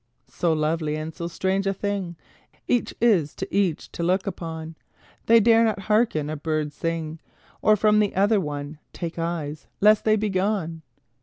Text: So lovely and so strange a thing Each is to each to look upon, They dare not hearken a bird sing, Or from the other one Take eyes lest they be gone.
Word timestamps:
So 0.31 0.51
lovely 0.51 0.95
and 0.95 1.13
so 1.13 1.27
strange 1.27 1.67
a 1.67 1.75
thing 1.75 2.15
Each 2.67 2.91
is 2.99 3.35
to 3.35 3.47
each 3.55 3.91
to 3.91 4.01
look 4.01 4.25
upon, 4.25 4.75
They 5.27 5.39
dare 5.39 5.63
not 5.63 5.81
hearken 5.81 6.27
a 6.27 6.35
bird 6.35 6.73
sing, 6.73 7.19
Or 7.61 7.75
from 7.75 7.99
the 7.99 8.15
other 8.15 8.39
one 8.41 8.79
Take 8.93 9.19
eyes 9.19 9.67
lest 9.79 10.03
they 10.03 10.15
be 10.15 10.31
gone. 10.31 10.81